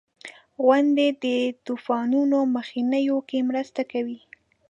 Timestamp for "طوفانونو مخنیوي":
1.65-3.19